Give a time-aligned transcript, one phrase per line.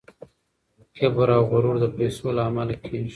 [0.97, 3.09] کبر او غرور د پیسو له امله کیږي.